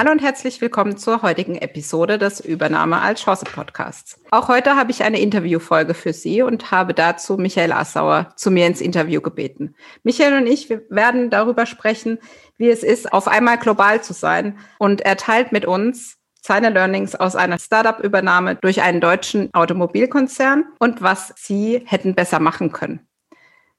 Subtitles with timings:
[0.00, 4.18] Hallo und herzlich willkommen zur heutigen Episode des Übernahme als Chance Podcasts.
[4.30, 8.66] Auch heute habe ich eine Interviewfolge für Sie und habe dazu Michael Assauer zu mir
[8.66, 9.74] ins Interview gebeten.
[10.02, 12.18] Michael und ich werden darüber sprechen,
[12.56, 14.58] wie es ist, auf einmal global zu sein.
[14.78, 21.02] Und er teilt mit uns seine Learnings aus einer Startup-Übernahme durch einen deutschen Automobilkonzern und
[21.02, 23.06] was Sie hätten besser machen können.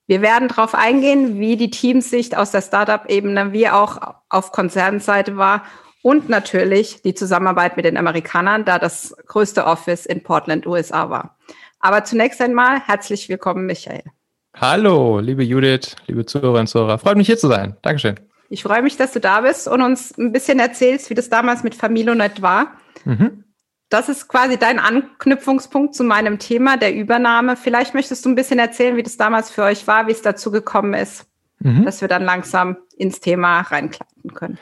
[0.05, 5.63] Wir werden darauf eingehen, wie die Teamsicht aus der Startup-Ebene wie auch auf Konzernseite war
[6.01, 11.37] und natürlich die Zusammenarbeit mit den Amerikanern, da das größte Office in Portland, USA war.
[11.79, 14.03] Aber zunächst einmal herzlich willkommen, Michael.
[14.55, 16.97] Hallo, liebe Judith, liebe Zuhörerinnen und Zuhörer.
[16.97, 17.77] Freut mich hier zu sein.
[17.81, 18.19] Dankeschön.
[18.49, 21.63] Ich freue mich, dass du da bist und uns ein bisschen erzählst, wie das damals
[21.63, 22.73] mit Familionet war.
[23.05, 23.45] Mhm.
[23.89, 27.55] Das ist quasi dein Anknüpfungspunkt zu meinem Thema der Übernahme.
[27.55, 30.51] Vielleicht möchtest du ein bisschen erzählen, wie das damals für euch war, wie es dazu
[30.51, 31.25] gekommen ist,
[31.59, 31.85] mhm.
[31.85, 34.57] dass wir dann langsam ins Thema reinkleiden können.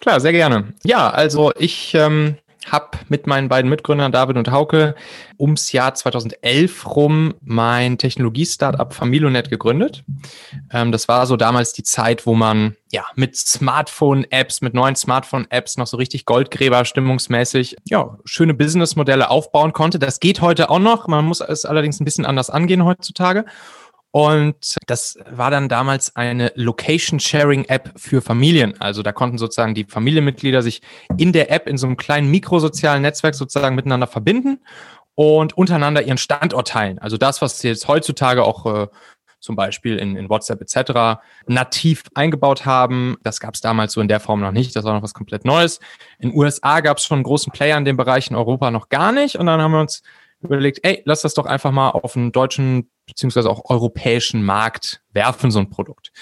[0.00, 0.72] Klar, sehr gerne.
[0.82, 4.94] Ja, also ich ähm, habe mit meinen beiden Mitgründern David und Hauke
[5.38, 10.04] ums Jahr 2011 rum mein Technologie-Startup Familonet gegründet.
[10.72, 15.78] Ähm, das war so damals die Zeit, wo man ja mit Smartphone-Apps, mit neuen Smartphone-Apps
[15.78, 19.98] noch so richtig Goldgräber stimmungsmäßig ja schöne Businessmodelle aufbauen konnte.
[19.98, 21.08] Das geht heute auch noch.
[21.08, 23.44] Man muss es allerdings ein bisschen anders angehen heutzutage.
[24.12, 28.80] Und das war dann damals eine Location-Sharing-App für Familien.
[28.80, 30.82] Also da konnten sozusagen die Familienmitglieder sich
[31.16, 34.60] in der App in so einem kleinen mikrosozialen Netzwerk sozusagen miteinander verbinden
[35.14, 36.98] und untereinander ihren Standort teilen.
[36.98, 38.88] Also das, was jetzt heutzutage auch äh,
[39.40, 41.20] zum Beispiel in, in WhatsApp etc.
[41.46, 43.16] nativ eingebaut haben.
[43.22, 44.76] Das gab es damals so in der Form noch nicht.
[44.76, 45.80] Das war noch was komplett Neues.
[46.18, 49.36] In USA gab es schon großen Player in dem Bereich, in Europa noch gar nicht.
[49.36, 50.02] Und dann haben wir uns
[50.42, 55.50] überlegt, ey, lass das doch einfach mal auf einen deutschen beziehungsweise auch europäischen Markt werfen,
[55.50, 56.12] so ein Produkt.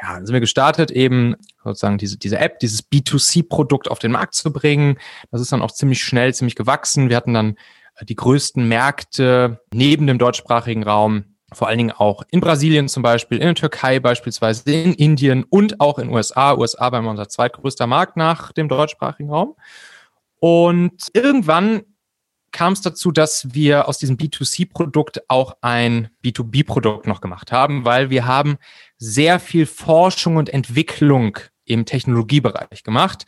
[0.00, 4.34] Ja, dann sind wir gestartet, eben sozusagen diese, diese App, dieses B2C-Produkt auf den Markt
[4.34, 4.98] zu bringen.
[5.30, 7.08] Das ist dann auch ziemlich schnell, ziemlich gewachsen.
[7.08, 7.56] Wir hatten dann
[7.96, 13.02] äh, die größten Märkte neben dem deutschsprachigen Raum, vor allen Dingen auch in Brasilien zum
[13.02, 16.54] Beispiel, in der Türkei beispielsweise, in Indien und auch in USA.
[16.54, 19.54] USA war immer unser zweitgrößter Markt nach dem deutschsprachigen Raum.
[20.40, 21.82] Und irgendwann
[22.52, 28.10] kam es dazu, dass wir aus diesem B2C-Produkt auch ein B2B-Produkt noch gemacht haben, weil
[28.10, 28.58] wir haben
[28.98, 33.26] sehr viel Forschung und Entwicklung im Technologiebereich gemacht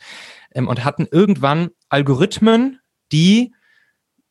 [0.53, 2.79] ähm, und hatten irgendwann Algorithmen,
[3.11, 3.53] die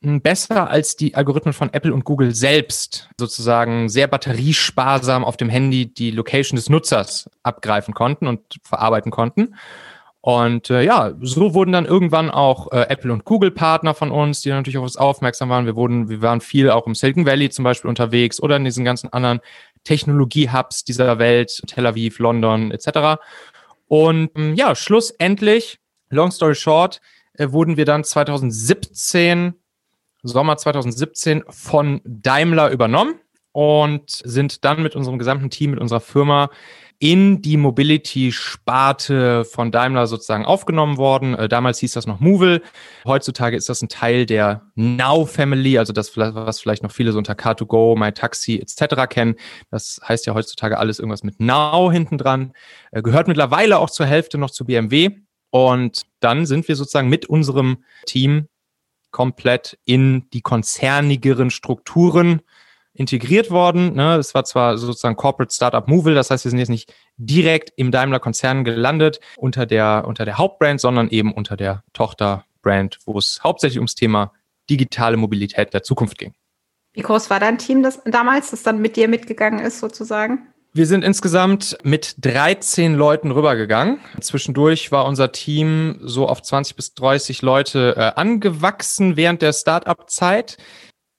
[0.03, 5.49] hm, besser als die Algorithmen von Apple und Google selbst sozusagen sehr batteriesparsam auf dem
[5.49, 9.55] Handy die Location des Nutzers abgreifen konnten und verarbeiten konnten.
[10.25, 14.41] Und äh, ja, so wurden dann irgendwann auch äh, Apple und Google Partner von uns,
[14.41, 15.67] die natürlich auf uns aufmerksam waren.
[15.67, 18.87] Wir wurden, wir waren viel auch im Silicon Valley zum Beispiel unterwegs oder in diesen
[18.87, 19.41] ganzen anderen
[19.85, 23.21] Technologie-Hubs dieser Welt, Tel Aviv, London etc.
[23.87, 27.03] Und ähm, ja, schlussendlich, long story short,
[27.35, 29.53] äh, wurden wir dann 2017,
[30.23, 33.17] Sommer 2017 von Daimler übernommen
[33.53, 36.49] und sind dann mit unserem gesamten Team, mit unserer Firma
[37.05, 41.35] in die Mobility-Sparte von Daimler sozusagen aufgenommen worden.
[41.35, 42.63] Äh, damals hieß das noch Movil.
[43.05, 47.19] Heutzutage ist das ein Teil der Now Family, also das, was vielleicht noch viele so
[47.19, 49.07] unter Car2Go, MyTaxi etc.
[49.11, 49.35] kennen.
[49.71, 52.55] Das heißt ja heutzutage alles irgendwas mit Now hinten dran.
[52.91, 55.11] Äh, gehört mittlerweile auch zur Hälfte noch zu BMW.
[55.51, 58.49] Und dann sind wir sozusagen mit unserem Team
[59.11, 62.41] komplett in die konzernigeren Strukturen
[62.95, 63.95] integriert worden.
[63.95, 64.17] Ne?
[64.17, 67.91] Das war zwar sozusagen Corporate Startup Movil, das heißt, wir sind jetzt nicht direkt im
[67.91, 73.79] Daimler-Konzern gelandet unter der, unter der Hauptbrand, sondern eben unter der Tochterbrand, wo es hauptsächlich
[73.79, 74.33] ums Thema
[74.71, 76.35] digitale Mobilität der Zukunft ging.
[76.93, 80.47] Wie groß war dein Team das damals, das dann mit dir mitgegangen ist, sozusagen?
[80.77, 84.01] Wir sind insgesamt mit 13 Leuten rübergegangen.
[84.21, 90.57] Zwischendurch war unser Team so auf 20 bis 30 Leute äh, angewachsen während der Startup-Zeit.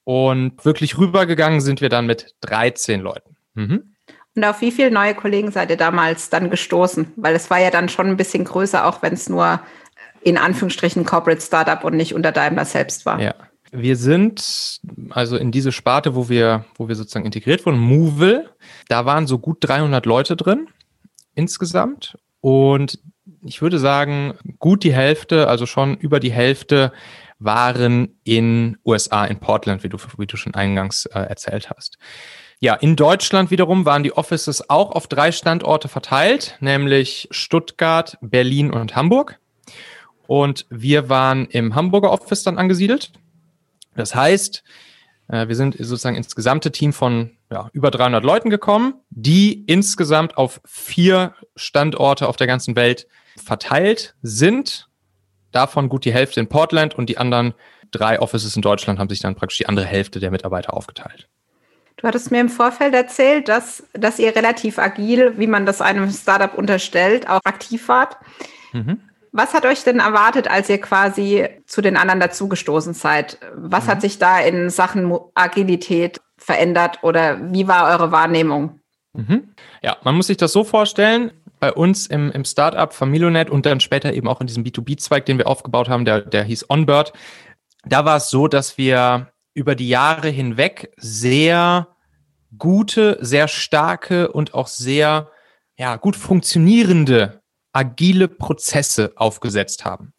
[0.05, 3.35] Und wirklich rübergegangen sind wir dann mit 13 Leuten.
[3.55, 3.95] Mhm.
[4.35, 7.13] Und auf wie viele neue Kollegen seid ihr damals dann gestoßen?
[7.15, 9.61] Weil es war ja dann schon ein bisschen größer, auch wenn es nur
[10.21, 13.19] in Anführungsstrichen Corporate Startup und nicht unter Daimler selbst war.
[13.19, 13.33] Ja.
[13.71, 14.79] Wir sind
[15.09, 18.49] also in diese Sparte, wo wir, wo wir sozusagen integriert wurden, Movil.
[18.87, 20.67] Da waren so gut 300 Leute drin
[21.33, 22.17] insgesamt.
[22.41, 22.99] Und
[23.43, 26.91] ich würde sagen, gut die Hälfte, also schon über die Hälfte
[27.39, 31.97] waren in USA, in Portland, wie du, wie du schon eingangs äh, erzählt hast.
[32.59, 38.71] Ja, in Deutschland wiederum waren die Offices auch auf drei Standorte verteilt, nämlich Stuttgart, Berlin
[38.71, 39.39] und Hamburg.
[40.27, 43.11] Und wir waren im Hamburger Office dann angesiedelt.
[43.95, 44.63] Das heißt,
[45.27, 50.37] äh, wir sind sozusagen ins gesamte Team von ja, über 300 Leuten gekommen, die insgesamt
[50.37, 53.07] auf vier Standorte auf der ganzen Welt
[53.43, 54.89] verteilt sind.
[55.55, 57.53] Davon gut die Hälfte in Portland und die anderen
[57.91, 61.29] drei Offices in Deutschland haben sich dann praktisch die andere Hälfte der Mitarbeiter aufgeteilt.
[61.95, 66.11] Du hattest mir im Vorfeld erzählt, dass, dass ihr relativ agil, wie man das einem
[66.11, 68.17] Startup unterstellt, auch aktiv wart.
[68.73, 68.99] Mhm.
[69.31, 73.37] Was hat euch denn erwartet, als ihr quasi zu den anderen dazugestoßen seid?
[73.55, 73.91] Was mhm.
[73.91, 78.81] hat sich da in Sachen Agilität verändert oder wie war eure Wahrnehmung?
[79.13, 79.55] Mhm.
[79.81, 81.31] Ja, man muss sich das so vorstellen.
[81.65, 85.39] Bei uns im, im Startup Familionet und dann später eben auch in diesem B2B-Zweig, den
[85.39, 87.11] wir aufgebaut haben, der, der hieß Onbird,
[87.85, 91.87] da war es so, dass wir über die Jahre hinweg sehr
[92.55, 95.31] gute, sehr starke und auch sehr
[95.75, 97.41] ja, gut funktionierende
[97.73, 100.13] agile Prozesse aufgesetzt haben.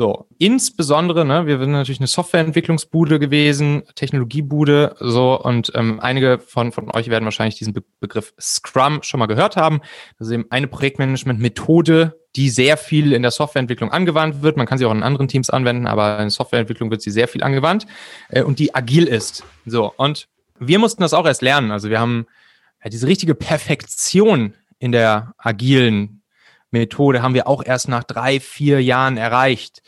[0.00, 6.72] So, insbesondere, ne, wir sind natürlich eine Softwareentwicklungsbude gewesen, Technologiebude, so, und ähm, einige von,
[6.72, 9.82] von euch werden wahrscheinlich diesen Be Begriff Scrum schon mal gehört haben.
[10.18, 14.56] Das ist eben eine Projektmanagement-Methode, die sehr viel in der Softwareentwicklung angewandt wird.
[14.56, 17.28] Man kann sie auch in anderen Teams anwenden, aber in der Softwareentwicklung wird sie sehr
[17.28, 17.86] viel angewandt
[18.30, 19.44] äh, und die agil ist.
[19.66, 21.72] So, und wir mussten das auch erst lernen.
[21.72, 22.26] Also wir haben
[22.82, 26.19] ja, diese richtige Perfektion in der agilen
[26.70, 29.82] Methode haben wir auch erst nach drei, vier Jahren erreicht.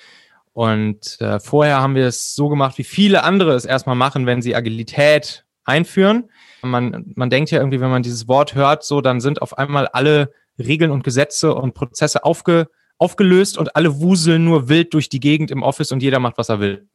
[0.53, 4.43] Und äh, vorher haben wir es so gemacht, wie viele andere es erstmal machen, wenn
[4.43, 6.31] sie Agilität einführen.
[6.63, 9.89] Man, man denkt ja irgendwie, wenn man dieses Wort hört, so, dann sind auf einmal
[9.89, 12.69] alle Regeln und Gesetze und Prozesse aufge,
[12.99, 16.49] aufgelöst und alle wuseln nur wild durch die Gegend im Office und jeder macht, was
[16.49, 16.89] er will.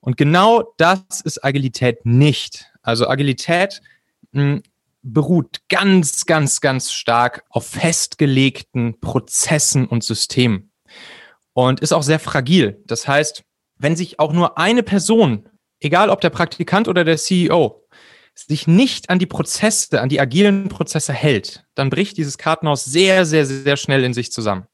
[0.00, 2.72] Und genau das ist Agilität nicht.
[2.82, 3.82] Also Agilität
[4.32, 4.62] mh, hm,
[5.02, 10.72] beruht ganz, ganz, ganz stark auf festgelegten Prozessen und Systemen
[11.52, 12.82] und ist auch sehr fragil.
[12.86, 13.44] Das heißt,
[13.78, 15.48] wenn sich auch nur eine Person,
[15.80, 17.86] egal ob der Praktikant oder der CEO,
[18.34, 23.26] sich nicht an die Prozesse, an die agilen Prozesse hält, dann bricht dieses Kartenhaus sehr,
[23.26, 24.66] sehr, sehr schnell in sich zusammen.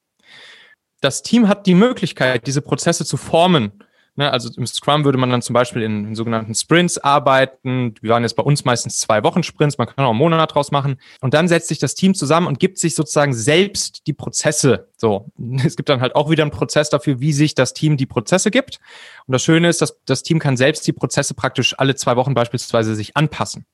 [1.01, 3.85] Das Team hat die Möglichkeit, diese Prozesse zu formen
[4.19, 7.95] Ne, also im Scrum würde man dann zum Beispiel in, in, sogenannten Sprints arbeiten.
[8.01, 10.71] Wir waren jetzt bei uns meistens zwei Wochen Sprints, man kann auch einen Monat draus
[10.71, 10.99] machen.
[11.21, 14.89] Und dann setzt sich das Team zusammen und gibt sich sozusagen selbst die Prozesse.
[14.97, 15.31] So,
[15.65, 18.51] es gibt dann halt auch wieder einen Prozess dafür, wie sich das Team die Prozesse
[18.51, 18.81] gibt.
[19.27, 22.33] Und das Schöne ist, dass das Team kann selbst die Prozesse praktisch alle zwei Wochen
[22.33, 23.67] beispielsweise sich anpassen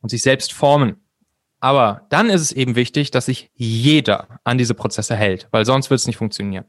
[0.00, 0.96] und sich selbst formen.
[1.60, 5.90] Aber dann ist es eben wichtig, dass sich jeder an diese Prozesse hält, weil sonst
[5.90, 6.64] wird es nicht funktionieren.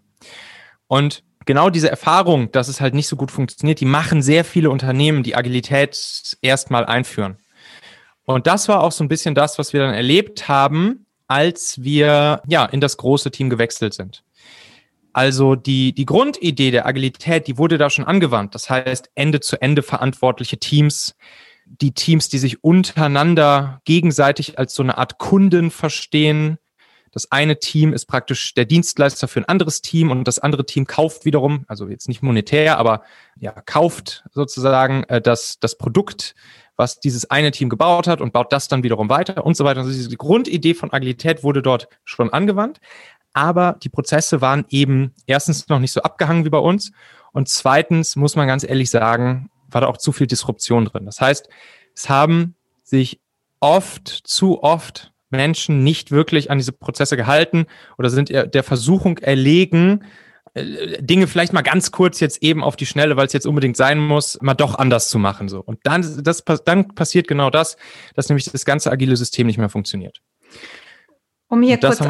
[0.87, 4.69] Und genau diese Erfahrung, dass es halt nicht so gut funktioniert, die machen sehr viele
[4.69, 7.37] Unternehmen, die Agilität erstmal einführen.
[8.25, 12.41] Und das war auch so ein bisschen das, was wir dann erlebt haben, als wir
[12.47, 14.23] ja in das große Team gewechselt sind.
[15.13, 18.53] Also die, die Grundidee der Agilität, die wurde da schon angewandt.
[18.53, 21.15] Das heißt, Ende zu Ende verantwortliche Teams,
[21.65, 26.57] die Teams, die sich untereinander gegenseitig als so eine Art Kunden verstehen,
[27.15, 30.85] das eine Team ist praktisch der Dienstleister für ein anderes Team und das andere Team
[30.85, 33.03] kauft wiederum, also jetzt nicht monetär, aber
[33.39, 36.35] ja, kauft sozusagen äh, das, das Produkt,
[36.75, 39.79] was dieses eine Team gebaut hat und baut das dann wiederum weiter und so weiter.
[39.79, 42.81] Also diese Grundidee von Agilität wurde dort schon angewandt,
[43.31, 46.91] aber die Prozesse waren eben erstens noch nicht so abgehangen wie bei uns
[47.31, 51.05] und zweitens muss man ganz ehrlich sagen, war da auch zu viel Disruption drin.
[51.05, 51.47] Das heißt,
[51.95, 53.21] es haben sich
[53.61, 57.65] oft, zu oft Menschen nicht wirklich an diese Prozesse gehalten
[57.97, 60.03] oder sind der Versuchung erlegen,
[60.55, 63.77] äh, Dinge vielleicht mal ganz kurz jetzt eben auf die Schnelle, weil es jetzt unbedingt
[63.77, 65.49] sein muss, mal doch anders zu machen.
[65.49, 65.59] So.
[65.59, 67.77] Und dann, das, dann passiert genau das,
[68.15, 70.21] dass nämlich das ganze agile System nicht mehr funktioniert.
[71.47, 72.05] Um hier kurz, so,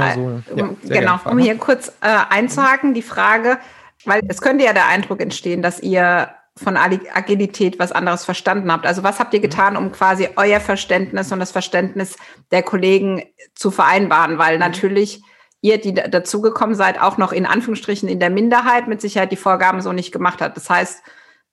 [0.55, 3.57] ja, genau, um hier kurz äh, einzuhaken, die Frage,
[4.05, 8.85] weil es könnte ja der Eindruck entstehen, dass ihr von Agilität was anderes verstanden habt.
[8.85, 9.43] Also was habt ihr mhm.
[9.43, 12.15] getan, um quasi euer Verständnis und das Verständnis
[12.51, 13.23] der Kollegen
[13.55, 14.37] zu vereinbaren?
[14.37, 14.61] Weil mhm.
[14.61, 15.21] natürlich
[15.61, 19.81] ihr, die dazugekommen seid, auch noch in Anführungsstrichen in der Minderheit mit Sicherheit die Vorgaben
[19.81, 20.55] so nicht gemacht hat.
[20.55, 21.01] Das heißt,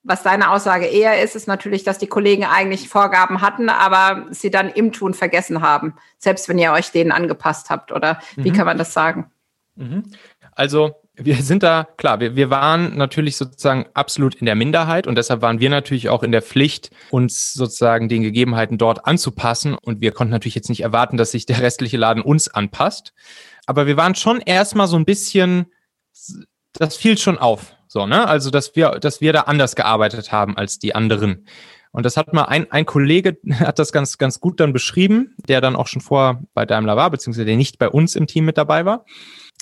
[0.03, 4.51] was deine Aussage eher ist, ist natürlich, dass die Kollegen eigentlich Vorgaben hatten, aber sie
[4.51, 7.91] dann im Tun vergessen haben, selbst wenn ihr euch denen angepasst habt.
[7.91, 8.55] Oder wie mhm.
[8.55, 9.31] kann man das sagen?
[9.75, 10.03] Mhm.
[10.51, 15.15] Also wir sind da, klar, wir, wir waren natürlich sozusagen absolut in der Minderheit und
[15.15, 19.75] deshalb waren wir natürlich auch in der Pflicht, uns sozusagen den Gegebenheiten dort anzupassen.
[19.75, 23.13] Und wir konnten natürlich jetzt nicht erwarten, dass sich der restliche Laden uns anpasst.
[23.67, 25.67] Aber wir waren schon erstmal so ein bisschen,
[26.73, 27.75] das fiel schon auf.
[27.87, 28.27] So, ne?
[28.27, 31.45] Also, dass wir, dass wir da anders gearbeitet haben als die anderen.
[31.91, 35.61] Und das hat mal ein, ein Kollege hat das ganz, ganz gut dann beschrieben, der
[35.61, 38.57] dann auch schon vorher bei Daimler war, beziehungsweise der nicht bei uns im Team mit
[38.57, 39.05] dabei war.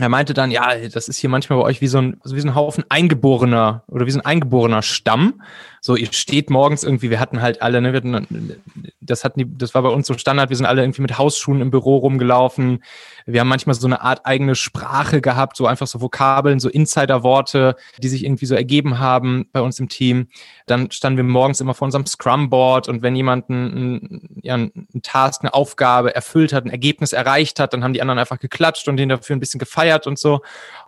[0.01, 2.47] Er meinte dann, ja, das ist hier manchmal bei euch wie so ein, wie so
[2.47, 5.41] ein Haufen eingeborener oder wie so ein eingeborener Stamm.
[5.83, 8.55] So, ihr steht morgens irgendwie, wir hatten halt alle, ne, hatten,
[9.01, 11.71] das hatten das war bei uns so Standard, wir sind alle irgendwie mit Hausschuhen im
[11.71, 12.83] Büro rumgelaufen.
[13.25, 17.75] Wir haben manchmal so eine Art eigene Sprache gehabt, so einfach so Vokabeln, so Insider-Worte,
[17.97, 20.27] die sich irgendwie so ergeben haben bei uns im Team.
[20.67, 25.41] Dann standen wir morgens immer vor unserem Scrum-Board und wenn jemand einen, ja, einen Task,
[25.41, 28.97] eine Aufgabe erfüllt hat, ein Ergebnis erreicht hat, dann haben die anderen einfach geklatscht und
[28.97, 30.41] den dafür ein bisschen gefeiert und so.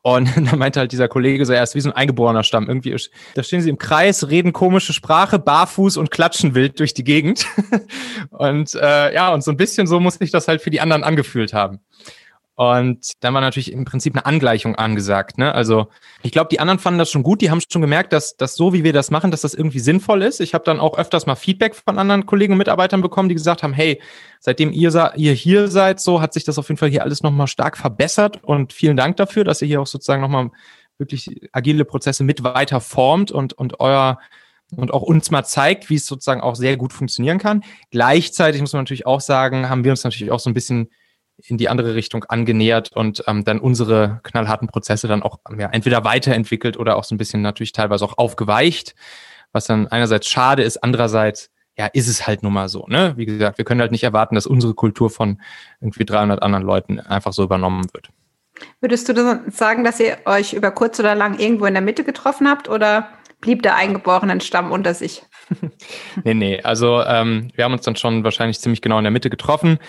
[0.03, 2.67] Und dann meinte halt dieser Kollege so, er ist wie so ein eingeborener Stamm.
[2.67, 2.95] Irgendwie,
[3.33, 7.45] da stehen sie im Kreis, reden komische Sprache, barfuß und klatschen wild durch die Gegend.
[8.31, 11.05] und äh, ja, und so ein bisschen so muss sich das halt für die anderen
[11.05, 11.79] angefühlt haben.
[12.55, 15.37] Und dann war natürlich im Prinzip eine Angleichung angesagt.
[15.37, 15.55] Ne?
[15.55, 15.87] Also
[16.21, 17.41] ich glaube, die anderen fanden das schon gut.
[17.41, 20.21] Die haben schon gemerkt, dass, dass so wie wir das machen, dass das irgendwie sinnvoll
[20.21, 20.41] ist.
[20.41, 23.63] Ich habe dann auch öfters mal Feedback von anderen Kollegen und Mitarbeitern bekommen, die gesagt
[23.63, 24.01] haben, hey,
[24.39, 27.47] seitdem ihr, ihr hier seid, so hat sich das auf jeden Fall hier alles nochmal
[27.47, 28.43] stark verbessert.
[28.43, 30.51] Und vielen Dank dafür, dass ihr hier auch sozusagen nochmal
[30.97, 34.19] wirklich agile Prozesse mit weiter formt und, und euer
[34.75, 37.63] und auch uns mal zeigt, wie es sozusagen auch sehr gut funktionieren kann.
[37.91, 40.89] Gleichzeitig muss man natürlich auch sagen, haben wir uns natürlich auch so ein bisschen
[41.37, 46.03] in die andere Richtung angenähert und ähm, dann unsere knallharten Prozesse dann auch ja, entweder
[46.03, 48.95] weiterentwickelt oder auch so ein bisschen natürlich teilweise auch aufgeweicht,
[49.51, 53.13] was dann einerseits schade ist, andererseits ja, ist es halt nun mal so, ne?
[53.15, 55.41] Wie gesagt, wir können halt nicht erwarten, dass unsere Kultur von
[55.81, 58.09] irgendwie 300 anderen Leuten einfach so übernommen wird.
[58.79, 62.47] Würdest du sagen, dass ihr euch über kurz oder lang irgendwo in der Mitte getroffen
[62.47, 63.09] habt oder
[63.43, 65.21] blieb der eingeborenen Stamm unter sich?
[66.23, 69.29] nee, nee, also ähm, wir haben uns dann schon wahrscheinlich ziemlich genau in der Mitte
[69.29, 69.79] getroffen.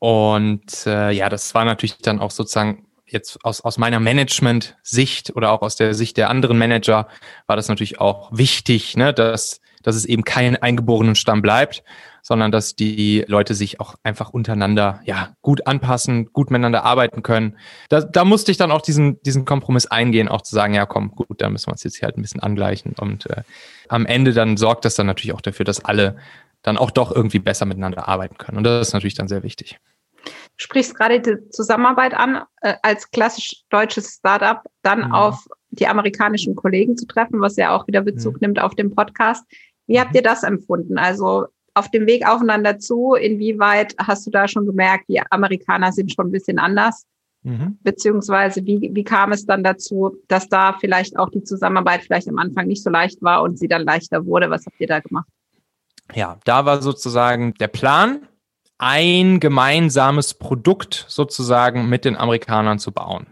[0.00, 5.52] Und äh, ja, das war natürlich dann auch sozusagen jetzt aus, aus meiner Management-Sicht oder
[5.52, 7.06] auch aus der Sicht der anderen Manager
[7.46, 11.84] war das natürlich auch wichtig, ne, dass, dass es eben kein eingeborenen Stamm bleibt,
[12.22, 17.56] sondern dass die Leute sich auch einfach untereinander ja gut anpassen, gut miteinander arbeiten können.
[17.90, 21.12] Da, da musste ich dann auch diesen, diesen Kompromiss eingehen, auch zu sagen, ja komm,
[21.12, 22.94] gut, da müssen wir uns jetzt hier halt ein bisschen angleichen.
[22.98, 23.42] Und äh,
[23.88, 26.16] am Ende dann sorgt das dann natürlich auch dafür, dass alle
[26.62, 28.56] dann auch doch irgendwie besser miteinander arbeiten können.
[28.56, 29.78] Und das ist natürlich dann sehr wichtig.
[30.24, 35.12] Du sprichst gerade die Zusammenarbeit an, äh, als klassisch deutsches Startup dann mhm.
[35.12, 38.38] auf die amerikanischen Kollegen zu treffen, was ja auch wieder Bezug mhm.
[38.40, 39.44] nimmt auf den Podcast.
[39.86, 40.16] Wie habt mhm.
[40.16, 40.98] ihr das empfunden?
[40.98, 46.12] Also auf dem Weg aufeinander zu, inwieweit hast du da schon gemerkt, die Amerikaner sind
[46.12, 47.04] schon ein bisschen anders?
[47.42, 47.78] Mhm.
[47.82, 52.38] Beziehungsweise wie, wie kam es dann dazu, dass da vielleicht auch die Zusammenarbeit vielleicht am
[52.38, 54.50] Anfang nicht so leicht war und sie dann leichter wurde?
[54.50, 55.28] Was habt ihr da gemacht?
[56.14, 58.28] Ja, da war sozusagen der Plan,
[58.78, 63.26] ein gemeinsames Produkt sozusagen mit den Amerikanern zu bauen.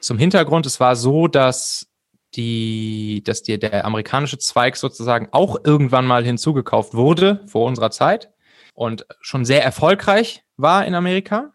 [0.00, 1.86] Zum Hintergrund, es war so, dass
[2.34, 8.30] die, dass die, der amerikanische Zweig sozusagen auch irgendwann mal hinzugekauft wurde vor unserer Zeit
[8.74, 11.52] und schon sehr erfolgreich war in Amerika.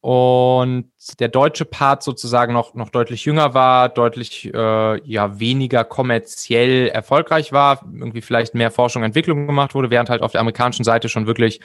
[0.00, 6.86] Und der deutsche Part sozusagen noch, noch deutlich jünger war, deutlich äh, ja, weniger kommerziell
[6.88, 10.84] erfolgreich war, irgendwie vielleicht mehr Forschung und Entwicklung gemacht wurde, während halt auf der amerikanischen
[10.84, 11.60] Seite schon wirklich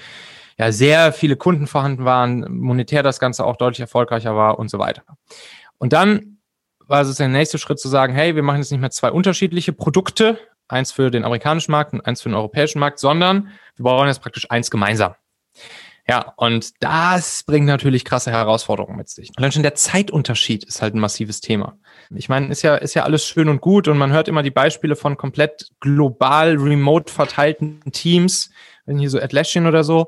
[0.57, 4.79] ja, sehr viele Kunden vorhanden waren, monetär das Ganze auch deutlich erfolgreicher war und so
[4.79, 5.03] weiter.
[5.77, 6.40] Und dann
[6.91, 9.71] war es der nächste Schritt zu sagen, hey, wir machen jetzt nicht mehr zwei unterschiedliche
[9.71, 14.07] Produkte, eins für den amerikanischen Markt und eins für den europäischen Markt, sondern wir bauen
[14.07, 15.15] jetzt praktisch eins gemeinsam.
[16.07, 19.31] Ja, und das bringt natürlich krasse Herausforderungen mit sich.
[19.38, 21.77] Allein schon der Zeitunterschied ist halt ein massives Thema.
[22.13, 24.51] Ich meine, ist ja, ist ja alles schön und gut und man hört immer die
[24.51, 28.51] Beispiele von komplett global remote verteilten Teams,
[28.86, 30.07] wenn hier so Atlassian oder so.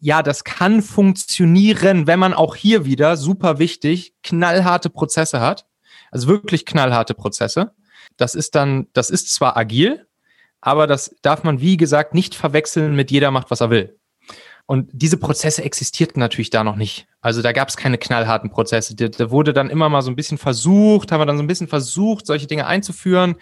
[0.00, 5.67] Ja, das kann funktionieren, wenn man auch hier wieder, super wichtig, knallharte Prozesse hat.
[6.10, 7.72] Also wirklich knallharte Prozesse.
[8.16, 10.06] Das ist dann, das ist zwar agil,
[10.60, 13.98] aber das darf man, wie gesagt, nicht verwechseln mit jeder macht, was er will.
[14.66, 17.06] Und diese Prozesse existierten natürlich da noch nicht.
[17.22, 18.94] Also da gab es keine knallharten Prozesse.
[18.94, 21.68] Da, wurde dann immer mal so ein bisschen versucht, haben wir dann so ein bisschen
[21.68, 23.36] versucht, solche Dinge einzuführen.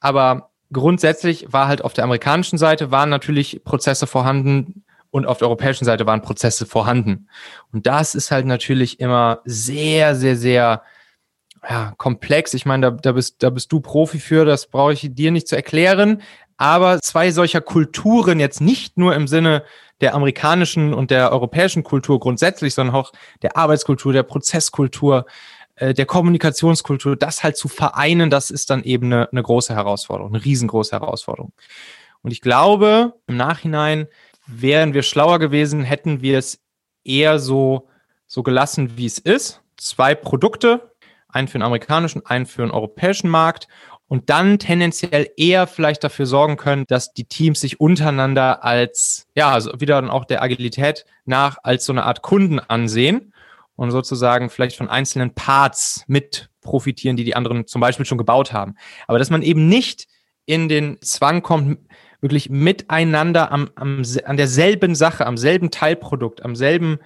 [0.00, 5.48] Aber grundsätzlich war halt auf der amerikanischen Seite waren natürlich Prozesse vorhanden und auf der
[5.48, 7.28] europäischen Seite waren Prozesse vorhanden.
[7.70, 10.82] Und das ist halt natürlich immer sehr, sehr, sehr
[11.68, 12.54] ja, komplex.
[12.54, 15.48] Ich meine, da, da, bist, da bist du Profi für, das brauche ich dir nicht
[15.48, 16.22] zu erklären.
[16.56, 19.64] Aber zwei solcher Kulturen jetzt nicht nur im Sinne
[20.00, 25.26] der amerikanischen und der europäischen Kultur grundsätzlich, sondern auch der Arbeitskultur, der Prozesskultur,
[25.76, 30.34] äh, der Kommunikationskultur, das halt zu vereinen, das ist dann eben eine, eine große Herausforderung,
[30.34, 31.52] eine riesengroße Herausforderung.
[32.22, 34.06] Und ich glaube, im Nachhinein
[34.46, 36.60] wären wir schlauer gewesen, hätten wir es
[37.04, 37.88] eher so,
[38.26, 39.62] so gelassen, wie es ist.
[39.76, 40.93] Zwei Produkte,
[41.34, 43.68] einen für den amerikanischen, einen für den europäischen Markt
[44.06, 49.50] und dann tendenziell eher vielleicht dafür sorgen können, dass die Teams sich untereinander als, ja,
[49.50, 53.32] also wieder dann auch der Agilität nach als so eine Art Kunden ansehen
[53.76, 58.52] und sozusagen vielleicht von einzelnen Parts mit profitieren, die die anderen zum Beispiel schon gebaut
[58.52, 58.76] haben.
[59.06, 60.06] Aber dass man eben nicht
[60.46, 61.78] in den Zwang kommt,
[62.20, 66.98] wirklich miteinander am, am, an derselben Sache, am selben Teilprodukt, am selben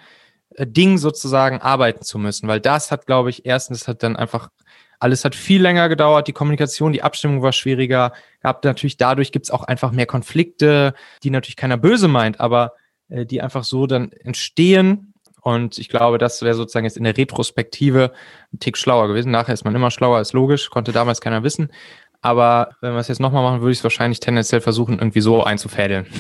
[0.67, 4.51] Ding sozusagen arbeiten zu müssen, weil das hat, glaube ich, erstens hat dann einfach
[5.01, 8.13] alles hat viel länger gedauert, die Kommunikation, die Abstimmung war schwieriger,
[8.43, 12.73] gab natürlich dadurch gibt's auch einfach mehr Konflikte, die natürlich keiner böse meint, aber
[13.09, 15.15] äh, die einfach so dann entstehen.
[15.41, 18.13] Und ich glaube, das wäre sozusagen jetzt in der Retrospektive
[18.53, 19.31] ein Tick schlauer gewesen.
[19.31, 21.73] Nachher ist man immer schlauer, ist logisch, konnte damals keiner wissen.
[22.21, 25.45] Aber wenn wir es jetzt nochmal machen, würde ich es wahrscheinlich tendenziell versuchen, irgendwie so
[25.45, 26.07] einzufädeln.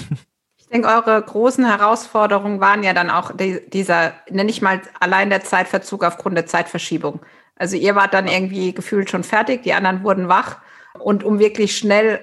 [0.68, 5.30] Ich denke, eure großen Herausforderungen waren ja dann auch die, dieser, nenne ich mal, allein
[5.30, 7.20] der Zeitverzug aufgrund der Zeitverschiebung.
[7.56, 10.58] Also ihr wart dann irgendwie gefühlt schon fertig, die anderen wurden wach.
[10.98, 12.22] Und um wirklich schnell,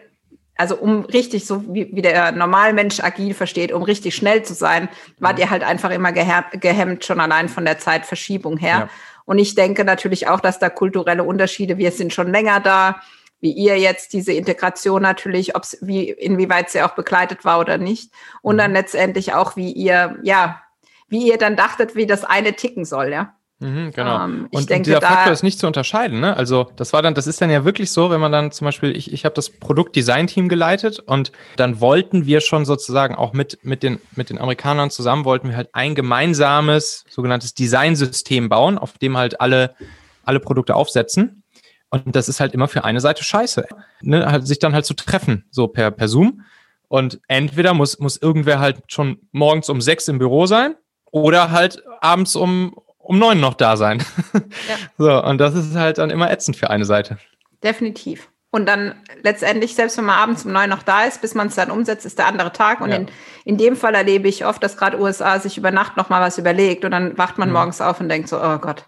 [0.55, 4.89] also um richtig, so wie, wie der Normalmensch agil versteht, um richtig schnell zu sein,
[5.17, 8.77] wart ihr halt einfach immer gehemmt, schon allein von der Zeitverschiebung her.
[8.77, 8.89] Ja.
[9.25, 13.01] Und ich denke natürlich auch, dass da kulturelle Unterschiede, wir sind schon länger da,
[13.45, 18.11] wie ihr jetzt diese Integration natürlich, ob's, wie, inwieweit sie auch begleitet war oder nicht.
[18.41, 18.77] Und dann mhm.
[18.77, 20.63] letztendlich auch, wie ihr, ja,
[21.09, 23.35] wie ihr dann dachtet, wie das eine ticken soll, ja.
[23.59, 24.25] Mhm, genau.
[24.25, 26.21] Ähm, und, denke, und, dieser Faktor ist nicht zu unterscheiden.
[26.21, 26.35] Ne?
[26.35, 28.97] Also das war dann, das ist dann ja wirklich so, wenn man dann zum Beispiel,
[28.97, 33.83] ich, ich habe das Produktdesign-Team geleitet und dann wollten wir schon sozusagen auch mit, mit,
[33.83, 39.17] den, mit den Amerikanern zusammen, wollten wir halt ein gemeinsames sogenanntes Designsystem bauen, auf dem
[39.17, 39.75] halt alle,
[40.23, 41.43] alle Produkte aufsetzen.
[41.89, 43.65] Und das ist halt immer für eine Seite scheiße.
[44.01, 44.25] Ne?
[44.25, 46.41] Halt, sich dann halt zu treffen, so per, per Zoom.
[46.87, 50.75] Und entweder muss, muss irgendwer halt schon morgens um sechs im Büro sein
[51.11, 54.03] oder halt abends um, um neun noch da sein.
[54.33, 54.39] Ja.
[54.97, 57.17] So, und das ist halt dann immer ätzend für eine Seite.
[57.63, 58.29] Definitiv.
[58.51, 61.55] Und dann letztendlich, selbst wenn man abends um neun noch da ist, bis man es
[61.55, 62.79] dann umsetzt, ist der andere Tag.
[62.79, 62.95] Und ja.
[62.95, 63.07] in,
[63.43, 66.37] in dem Fall erlebe ich oft, dass gerade USA sich über Nacht noch mal was
[66.37, 67.55] überlegt und dann wacht man mhm.
[67.55, 68.85] morgens auf und denkt so, oh Gott,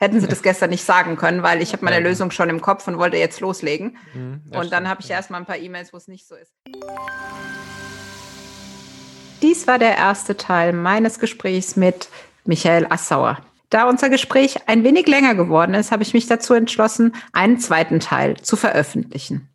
[0.00, 2.88] hätten sie das gestern nicht sagen können, weil ich habe meine Lösung schon im Kopf
[2.88, 3.98] und wollte jetzt loslegen.
[4.14, 6.52] Mhm, und dann habe ich erst mal ein paar E-Mails, wo es nicht so ist.
[9.42, 12.08] Dies war der erste Teil meines Gesprächs mit
[12.44, 13.38] Michael Assauer.
[13.68, 18.00] Da unser Gespräch ein wenig länger geworden ist, habe ich mich dazu entschlossen, einen zweiten
[18.00, 19.48] Teil zu veröffentlichen.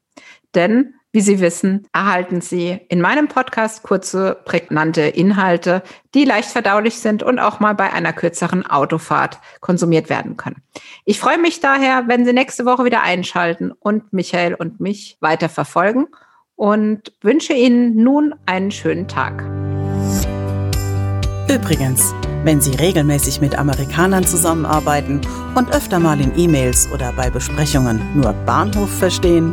[0.55, 5.81] Denn, wie Sie wissen, erhalten Sie in meinem Podcast kurze, prägnante Inhalte,
[6.13, 10.61] die leicht verdaulich sind und auch mal bei einer kürzeren Autofahrt konsumiert werden können.
[11.05, 15.47] Ich freue mich daher, wenn Sie nächste Woche wieder einschalten und Michael und mich weiter
[15.47, 16.07] verfolgen
[16.57, 19.41] und wünsche Ihnen nun einen schönen Tag.
[21.49, 22.13] Übrigens,
[22.45, 25.19] wenn Sie regelmäßig mit Amerikanern zusammenarbeiten
[25.55, 29.51] und öfter mal in E-Mails oder bei Besprechungen nur Bahnhof verstehen,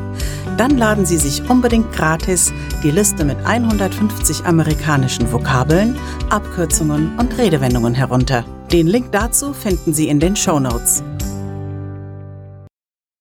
[0.59, 2.53] dann laden Sie sich unbedingt gratis
[2.85, 8.45] die Liste mit 150 amerikanischen Vokabeln, Abkürzungen und Redewendungen herunter.
[8.71, 11.03] Den Link dazu finden Sie in den Show Notes.